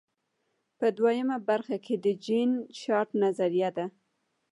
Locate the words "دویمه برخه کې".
0.97-1.95